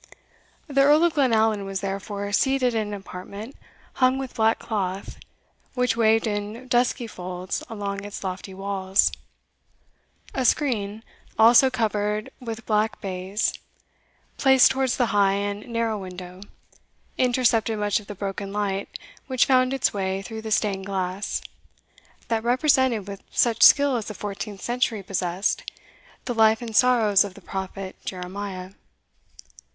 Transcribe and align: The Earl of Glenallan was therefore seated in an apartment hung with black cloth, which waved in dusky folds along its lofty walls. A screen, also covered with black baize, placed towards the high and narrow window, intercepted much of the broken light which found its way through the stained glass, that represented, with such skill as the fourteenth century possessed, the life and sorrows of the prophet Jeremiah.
The 0.65 0.81
Earl 0.81 1.03
of 1.03 1.13
Glenallan 1.13 1.63
was 1.63 1.81
therefore 1.81 2.31
seated 2.31 2.73
in 2.73 2.87
an 2.87 2.93
apartment 2.95 3.55
hung 4.01 4.17
with 4.17 4.33
black 4.33 4.57
cloth, 4.57 5.19
which 5.75 5.95
waved 5.95 6.25
in 6.25 6.67
dusky 6.67 7.05
folds 7.05 7.61
along 7.69 8.03
its 8.03 8.23
lofty 8.23 8.51
walls. 8.51 9.11
A 10.33 10.43
screen, 10.43 11.03
also 11.37 11.69
covered 11.69 12.31
with 12.39 12.65
black 12.65 12.99
baize, 12.99 13.53
placed 14.37 14.71
towards 14.71 14.97
the 14.97 15.05
high 15.13 15.33
and 15.33 15.67
narrow 15.67 15.99
window, 15.99 16.41
intercepted 17.19 17.77
much 17.77 17.99
of 17.99 18.07
the 18.07 18.15
broken 18.15 18.51
light 18.51 18.97
which 19.27 19.45
found 19.45 19.71
its 19.71 19.93
way 19.93 20.23
through 20.23 20.41
the 20.41 20.49
stained 20.49 20.87
glass, 20.87 21.43
that 22.27 22.43
represented, 22.43 23.07
with 23.07 23.21
such 23.29 23.61
skill 23.61 23.95
as 23.95 24.05
the 24.05 24.15
fourteenth 24.15 24.61
century 24.63 25.03
possessed, 25.03 25.61
the 26.25 26.33
life 26.33 26.59
and 26.59 26.75
sorrows 26.75 27.23
of 27.23 27.35
the 27.35 27.39
prophet 27.41 27.95
Jeremiah. 28.03 28.71